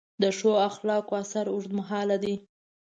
[0.21, 2.35] د ښو اخلاقو اثر اوږدمهاله دی.